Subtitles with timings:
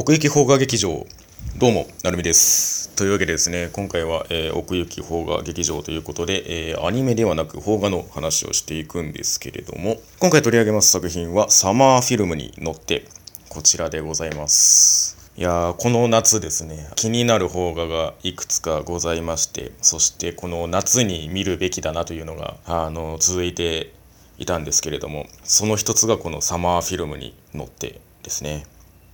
[0.00, 1.08] 奥行き邦画劇場
[1.56, 2.94] どうもなるみです。
[2.94, 13.08] というわけでですね今回は、えー、奥行き邦画劇場ということで、えー、アニメではなく邦画の話をしていくんですけれども今回取り上げます作品はサマーフィルムに乗って
[13.48, 15.32] こちらでございます。
[15.36, 23.92] いやこの夏ですね気になる邦画がいくつかございましてそしてこの夏に見るべきだなというのがあの続いて
[24.38, 28.64] いたんですけれどもその一つがこのサマーフィルムに乗ってですね。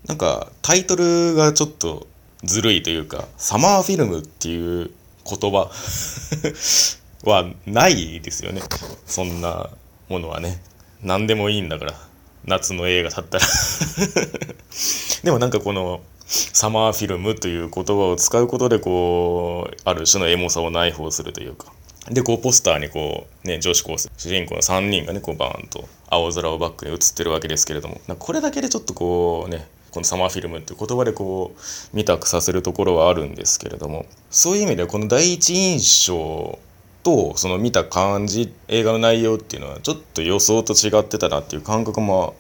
[0.07, 2.07] なんかタイトルがちょっと
[2.43, 4.91] ずるいというかサマーフィルムっていう
[5.29, 5.71] 言葉
[7.25, 8.63] はないですよね。
[9.07, 9.71] そんな
[10.09, 10.63] ものはね。
[11.03, 11.95] 何でもいいんだから。
[12.45, 13.45] 夏の映画だったら。
[15.25, 21.73] でもなんかこのサマーフィルムという言葉を使うことでこうある種のエモさを内包するというか。
[22.11, 27.99] でこうポスターにこうね女子高生主人公の3人がねこうバーンと青空をバックに映ってるわけですけれども。
[28.19, 36.59] これだけでちょっとこうねこのサマーフィルムっていう言葉でこう見たくさせるところはあるんですけれどもそういう意味ではこの第一印象
[37.05, 42.35] とその見た感じ映画の内容っていうのはちょっと予想と違ってたなっていう感覚も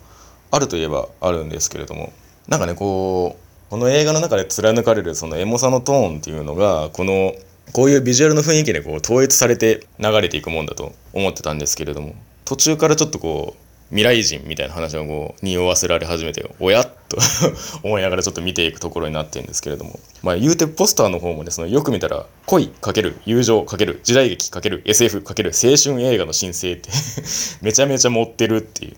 [0.51, 2.12] あるといえばあるんですけれども
[2.48, 7.34] なんかねこうこの映画の中で貫かれるそのエモさのトーンっていうのがこの
[7.73, 12.14] こういうビジュアルの雰囲気でこう統一されて流れていくもんだと思ってたんですけれども
[12.45, 13.64] 途中からちょっとこう
[13.95, 17.17] 未来人みたいな話がこう匂わせられ始めておやっと
[17.84, 26.91] 思いながらちょっと見ていくところになってるんですけれどもまあ言うてポスターの方もですねよく見たら恋かける友情かける時代劇かける SF かける青春映画の申請って
[27.62, 28.97] めちゃめちゃ持ってるっていう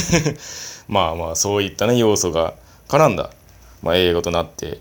[0.88, 2.54] まあまあそういったね要素が
[2.88, 3.30] 絡んだ、
[3.82, 4.78] まあ、映画となって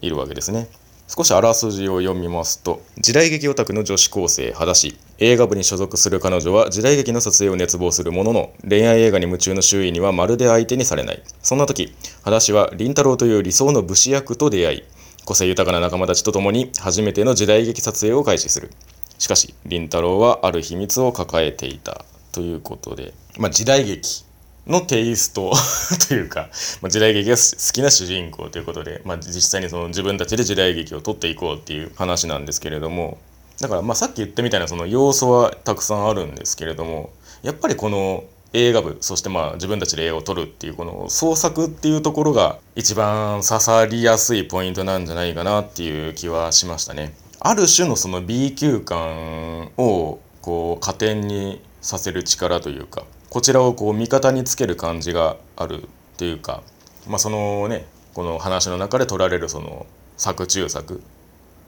[0.00, 0.68] いるわけですね。
[1.12, 11.20] 少しあらすじを読みますと時代劇オタクの女子高生裸足映画部に所属する彼女は時代劇の撮影を熱望するものの恋愛映画に夢中の周囲にはまるで相手にされない。
[11.42, 14.84] そんな時裸足は凛太郎という理想の武士役と出会い
[15.24, 18.70] 個性豊かな仲間たちと共に初めての時代劇撮影を開始する。
[19.18, 22.04] しかし凛太郎はある秘密を抱えていた。
[22.30, 24.24] ということで、まあ、時代劇。
[24.66, 25.52] のテイスト
[26.08, 26.48] というか、
[26.80, 33.18] まあ、時代劇が好きな主人公ということで、まあ、実際にその自分たちで時代劇を撮っていこうっていう話なんですけれども
[33.60, 37.10] だからまあさっき言ったみたいなその要素はたくさんあるんですけれども
[37.42, 47.14] やっぱりこの映画部そしてまあ自分たちで映画を撮るっていうこの創作っていうところが一番刺さりやすいポイントなんじゃないかなっていう気はしましたね。
[47.38, 55.86] ある種のその B 級感をこう加点にさせる力というかこちらをこう味方につける感じがあるっ
[56.16, 56.62] ていうか、
[57.08, 59.86] まあ、そのねこの話の中で取られるその
[60.16, 61.02] 作中作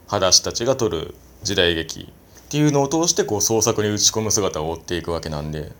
[0.06, 5.72] 裸足たちが撮る時代劇っていうのを通してこう創作に打ち込む姿を追っていくわけなんで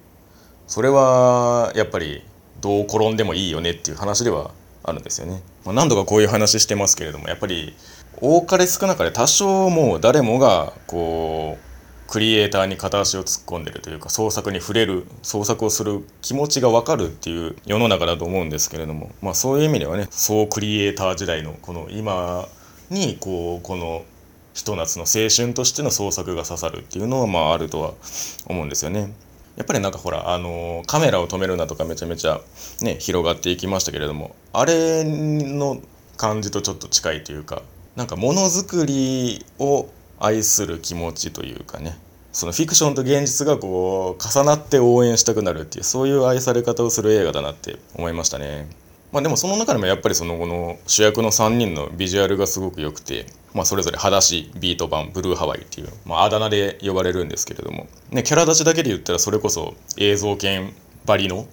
[0.67, 2.23] それはやっぱり
[2.61, 4.53] どう転んでもいいよねっていう話では
[4.85, 5.43] あるんですよね。
[5.65, 7.75] まあ、何度かこういう話してますけれどもやっぱり
[8.21, 11.72] 多かれ少なかれ多少もう誰もがこう
[12.13, 22.47] クリエイターに片足を突っ込んでるというか創作に触れる創作をする気持ちが分かるっていう世の中だと思うんですけれどもまあそういう意味ではね総クリエイター時代のこの今
[22.91, 24.05] にこうこの
[24.53, 27.95] ひと夏の青春としての創作が刺さるっていうのはまああるとは
[28.45, 29.15] 思うんですよね。
[29.57, 32.43] やっぱりなんかほらあのカメラを止めるなとかめちゃめちゃ
[32.83, 35.81] ね広がっていきましたけれどもあれの
[36.19, 37.63] 感じとちょっと近いというか
[37.97, 39.89] なんかものづくりを
[40.25, 41.99] 愛する気持ちというかね
[42.33, 48.69] そのフィクションと現実がこう重なって応援したくなるっていうそういう愛され方をする映画だなって思いましたね。
[49.13, 60.73] まあでもその中でもやっぱりそのこの主役の3人のビジュアルがすごく良くて、まあ、それぞれ裸足ビート版ブルーハワイっていう、まあ、あだ名で呼ばれるんですけれども、ね、キャラ立ちだけで言ったらそれこそ映像犬
[61.05, 61.47] ばりの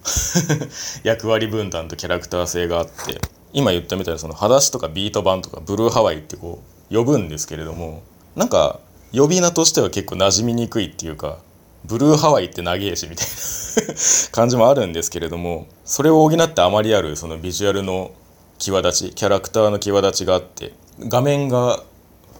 [1.04, 3.20] 役割分担とキャラクター性があって
[3.52, 8.04] 今言ったみたいなその裸足とかビート版とかブルーハワイってこう呼ぶんですけれども
[8.36, 8.80] なんか
[9.12, 11.40] 呼び名としては結構馴染みにくいっていうか
[11.86, 13.94] ブルーハワイって長えしみたいな
[14.32, 18.12] 感じもあるんですけれどもそれを補ってあまりあるそのビジュアルの
[18.58, 21.84] 際立ちキャラクターの際立ちがあって画面が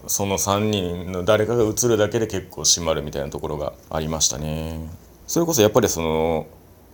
[0.06, 4.88] その3人の誰かが映るだけで結構締まるみたいなところがありましたね。
[5.26, 6.46] それこそやっぱりその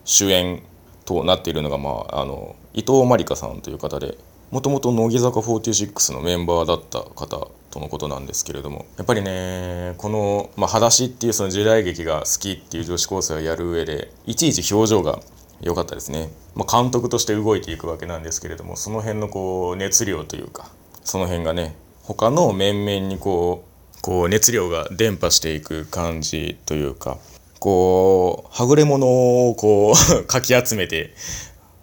[0.04, 0.62] 主演
[1.04, 4.18] となっているのが、まあ、あの伊藤まりかさんという方で
[4.50, 15.20] もともと乃木坂46のメンバーだった方とのことなんですけれどもやっぱりねこの「まあ、裸足」っていうその時代劇が好きっていう女子高生をやる上でいちいち表情が
[15.60, 20.70] 良かったですね、まあ、監督として動いていくわけなんですけれどもその辺のこう熱量というか
[21.04, 23.62] その辺がね他の面々にこ
[23.98, 27.18] うこう熱量が伝播していく感じというか
[27.58, 31.12] こうはぐれ者をこう かき集めて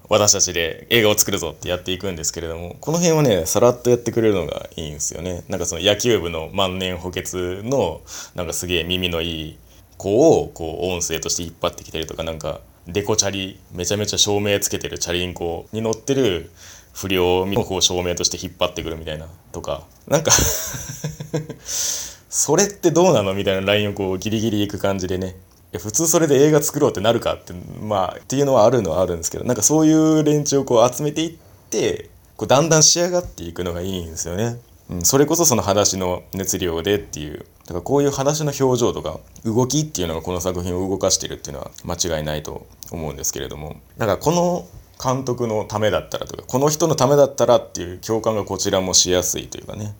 [0.09, 5.43] 私たちで映画を作るぞってやっていくんですけれどもこの辺はねさらっとやってくれるのがいいんですよね。
[5.47, 7.25] なんかその野球部の万年補欠
[7.63, 8.01] の
[8.35, 9.57] なんかすげえ耳のいい
[9.97, 16.51] 子をこう音声として引っ張ってきたりとかなんかデコチャリめちゃめちゃ照明つけてるチャリンコに乗ってる
[16.93, 19.83] 不良をこう照明として引っ張ってくるみたいなとか。
[20.07, 20.31] なんか
[21.63, 23.33] それってどうなの？
[23.33, 25.35] みたいなラインをこうギリギリいく感じでね。
[25.73, 31.37] や普通それで映画作ろうってなるかってまあっていうのはあるのはあるんですけどなんかそういう連中をこう集めていっ
[31.69, 34.59] てこうだんだん仕上がっていくのがいいんですよね。
[34.89, 37.45] うん、それこそその話の熱量でっていう。
[37.65, 43.77] だからこういう話の表情とか動きっていうのがこの作品を動かしてるっていうのは間違いないと思うんですけれども。
[43.97, 44.67] だからこの
[45.01, 49.95] 監督のためだったらとかこの人のためだったらっていう共感がこちらもしやすいというかね。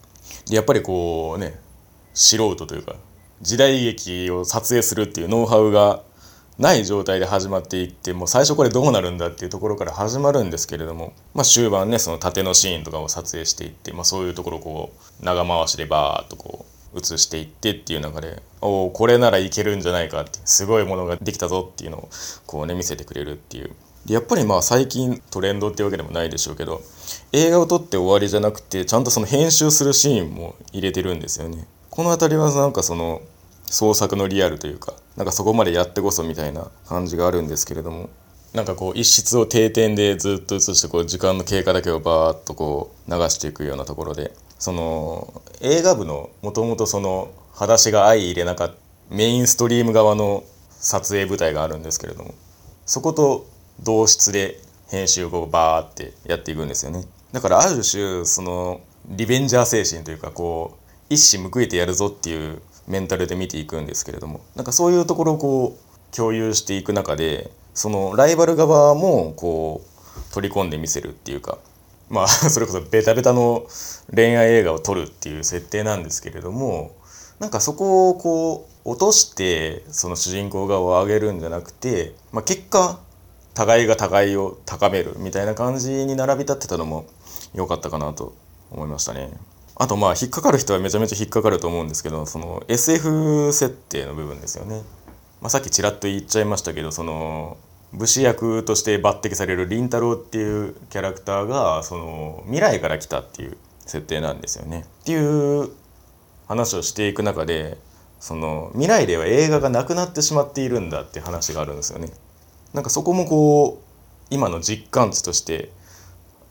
[0.50, 1.60] やっぱりこうね
[2.14, 2.96] 素人というか
[3.44, 6.02] 時代劇を撮影するっていうノウハウが
[6.58, 22.10] ない状態で始まっていってもう最初これどうなるんだっていうところから始まるんですけれども、まあ、終盤ねその縦のシーンとかを撮影していって、まあ、そういうところをこう長回しでバーッとこう映していってっていう中でおおこれならいけるんじゃないかってすごいものができたぞっていうのを
[22.46, 23.72] こうね見せてくれるっていう
[24.06, 26.82] やっぱりまあ最近トレンドってわけでもないでしょうけど
[27.32, 31.68] 映画を撮って終わりじゃなくてちゃんとその編集するシーンも入れてるんですよね。
[31.90, 33.22] この辺りはなんかその
[33.74, 38.10] 創作のリアルというかなんかそこまでやってこそみたいな感じがあるんですけれども
[38.54, 48.76] なんかこう一室を定点でずっと映してこう時間の経過だけをバーッとこう流していくようなところでその映画部のもともとその裸足が相入れなかった
[49.10, 52.34] メインストリーム側の撮影舞台があるんですけれども
[52.86, 53.46] そこと
[53.82, 54.60] 同室で
[54.90, 57.04] 編集をこうバーってやっていくんですよね。
[57.32, 71.58] だからある種そのリベンジャー精神というかこう一矢報いてやるぞっていうメンタルで見ていくんですけれどもなんかそういうところをこう共有していく中でそのライバル側もこう取り込んでみせるっていうか
[72.10, 73.66] まあ それこそベタベタの
[74.14, 76.92] 恋愛映画を撮るっていう設定なんですけれども
[77.40, 83.00] なんかそこをこう落としてその主人公側を上げるんじゃなくて、まあ、結果
[83.54, 87.06] 互いが互いを高めるみたいな感じに並び立ってたのも
[87.54, 88.34] 良かったかなと
[88.72, 89.30] 思いましたね。
[89.76, 94.82] あとまあ引っかかる人はめちゃめちゃ引っかかると思うんですけどその SF 設定の部分ですよね。
[95.42, 97.58] まあ、さっきちらっと言っちゃいましたけどその
[97.92, 104.86] 武士役として抜擢される凛太郎っていうキャラクターがその未来から来たっていう設定なんですよね。
[105.02, 105.70] っていう
[106.48, 107.78] 話をしていく中で
[108.20, 112.10] その未来では映画がなくなってしまっているんだって話があるんですよね。
[112.74, 113.94] なんかそこもこう
[114.30, 115.70] 今の実感値として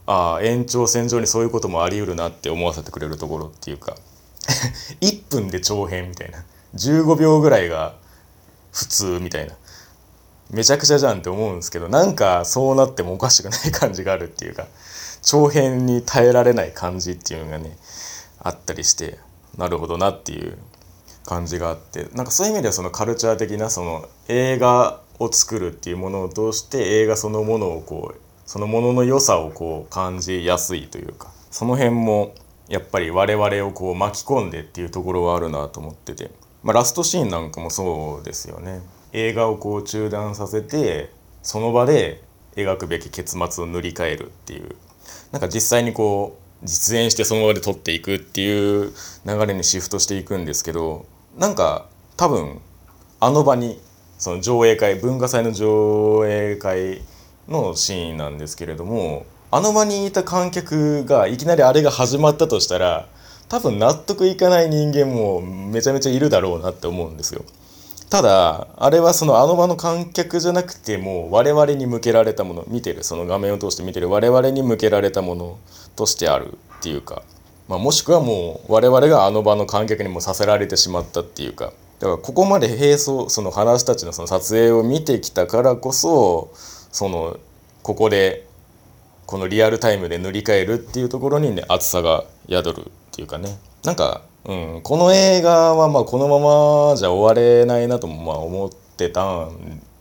[0.06, 3.96] ああ延長線上にそういうこともあり得るなって思わせてくれるところっていうか
[5.00, 6.44] 1分で長編みたいな
[6.74, 7.94] 15秒ぐらいが
[8.72, 9.54] 普通みたいな
[10.50, 14.66] めちゃくちゃじゃんって思うんですけどなんかそうなってもおかしくない感じがあるっていうか
[15.22, 17.76] 長編に耐えられない感じっていうのがね
[18.40, 19.18] あったりして
[19.56, 20.58] なるほどなっていう
[21.24, 28.20] 感じがあってなんかそういう意味ではそのカルチャー的なその映画を作るっていうものを通して映画そのものをこう
[28.52, 32.34] そのものの良さをこう感じやすいというかその辺も
[32.68, 36.30] やっぱり我々をこう巻き込んでっていうところはあるなと思ってて、
[36.62, 38.82] まあ、ラストシーンなんかもそうですよね。
[39.14, 41.10] 映画をこう中断させて
[41.42, 42.22] その場で
[42.54, 44.76] 描くべき結末を塗り替えるっていう
[45.30, 48.92] なんか実際にこう実演してその場で撮っていくっていう
[49.24, 51.06] 流れにシフトしていくんですけど
[51.38, 51.86] なんか
[52.18, 52.60] 多分
[53.18, 53.80] あの場に
[54.18, 57.00] その上映会文化祭の上映会
[57.48, 63.06] のシーンなんですけれどもあの場にいた観客がいきなりあれが始まったとしたら
[63.48, 67.44] 多分納得いかない人間もめちゃめちゃいるだろうなって思うんですよ。
[68.08, 75.58] ただあれはそのあの場の観客じゃなくても我々に向けられたもの見てるその画面を通して見てる我々に向けられたもの
[75.96, 77.22] としてあるっていうか、
[77.68, 86.52] まあ、もしくはもう我々があの場の観客にもさせられてしまったっていうかだからここまで並走その話たちのその撮影を見てきたからこそ
[86.92, 87.38] その
[87.82, 88.46] ここで
[89.26, 96.38] このリアルタイムで塗り替えるっていうところにね厚さが宿るっていうかねなんか、うん、この映画はまあこのま
[96.90, 99.48] まじゃ終われないなともまあ思ってた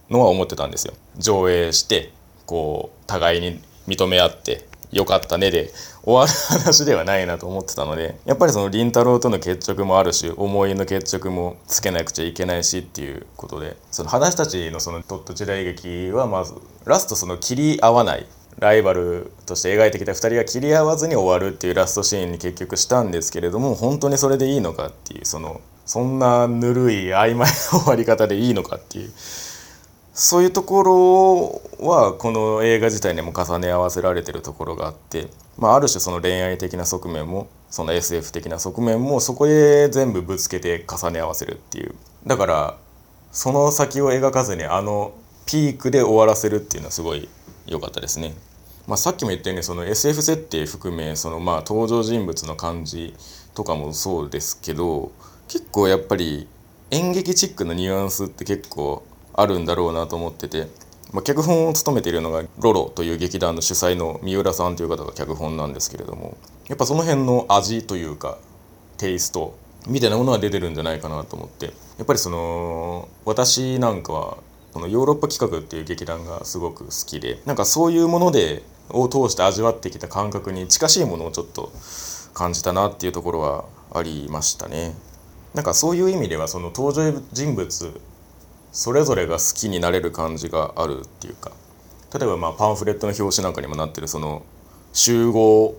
[0.10, 0.94] のは思ってたんですよ。
[1.18, 2.12] 上映して
[2.46, 5.52] こう互いに認め合ってよかったね。
[5.52, 5.72] で
[6.04, 6.32] 終わる
[6.64, 16.56] 話ではないなと思ってたのでやっぱりその凛太郎との決着もあるし思いの決着もつけなくちゃいけないしっていうことでその話たちのそのトット時代劇はまず
[16.86, 18.26] ラストその切り合わない
[18.60, 29.12] ライバルとして描いてきた2人が切り合わずに終わるっていうラストシーンに結局したんですけれども本当にそれでいいのかっていうそのそんなぬるい曖昧な終わり方でいいのかっていう
[30.24, 30.84] そういうとこ
[31.80, 41.96] ろはこの映画自体にも重ね合わせられてるところがあって、まあ、ある種その恋愛的な側面もその SF 的な側面もそこで全部ぶつけて重ね合わせるっていう
[42.28, 42.78] だから
[43.32, 45.16] その先を描かずにあの
[45.48, 47.28] ピークで終わらせるっていうのはすごい
[47.66, 48.36] 良かったですね。
[48.86, 53.16] まあ、さっきも言ったようにその SF 設定含めそのまあ登場人物の感じ
[53.56, 55.12] とかもそうですけど
[55.48, 56.48] 結構やっぱり
[56.92, 60.68] 演劇チックなニュアンスって結構あるんだろうなと思ってて、
[61.14, 68.38] まあ、脚本を務めているのがロロという劇団の主催の三浦さんという方が脚本なんですけれどもやっぱその辺の味というか
[68.98, 69.58] テイスト
[69.88, 71.72] みたいなものは出てるんじゃないかなと思ってや
[72.04, 74.38] っぱりその私なんかは
[74.74, 81.72] このヨーロッパ企画っていう劇団がすごく好きでなんかそういうものでを通して味わってきた感覚に近しいものをちょっと
[82.34, 84.94] 感じたなっていうところはありましたね。
[85.54, 88.02] なんかそういう意味ではその登場人物
[88.72, 91.51] それぞれが好きになれる感じがあるっていうか。
[92.13, 94.44] 例えばまあパンフレットの表紙なんかにもなってるその
[94.92, 95.75] 集合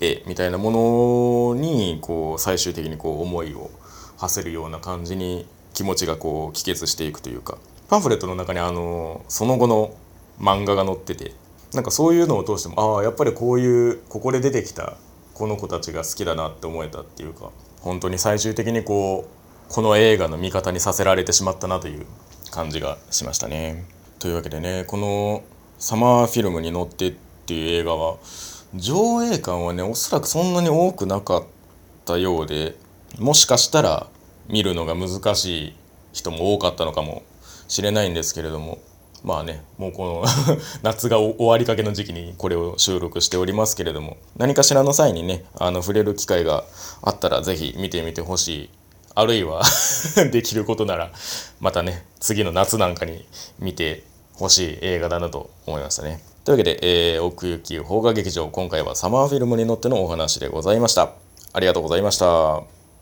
[0.00, 3.70] 絵みたいなものにこう最終的にこう思いを
[4.16, 7.58] 馳せるような感じに気持ちがこう帰結していくというか。
[7.92, 9.94] パンフレットの中にあのその後の
[10.40, 11.34] 漫画が載ってて
[11.74, 14.96] なんかそういうのを通してもああやっぱりこういうここで出てきた
[15.34, 17.50] この子たちが好きだなって思えたっていうか
[17.82, 22.06] 本当に最終的にこうこの映画の見方にさせられてしまったなという
[22.52, 23.84] 感じがしましたね。
[24.20, 25.42] というわけでねこの
[25.80, 27.12] 「サマーフィルムに乗って」っ
[27.44, 28.18] ていう映画は
[28.76, 31.44] 上映館はねおそらくそんなに多くなかっ
[32.04, 32.76] たようで
[33.18, 34.06] もしかしたら
[34.48, 35.76] 見るのが難しい
[36.12, 37.22] 人も多かったのかも
[37.66, 38.78] しれないんですけれども
[39.24, 40.24] まあねもうこの
[40.82, 46.64] 夏が終わりかけの時期にこれを収録しておりますけれども何かしらの際にねあの触れる機会が
[47.02, 48.70] あったら是非見てみてほしい
[49.14, 49.62] あるいは
[50.32, 51.10] できることなら
[51.60, 53.26] またね次の夏なんかに
[53.58, 54.04] 見て
[54.34, 56.22] ほしい映画だなと思いましたね。
[56.44, 56.78] というわけで、
[57.14, 61.12] えー、奥行き邦画劇場今回はサマーフィルムに乗ってのお話でございました。
[61.52, 62.81] ありがとうございました。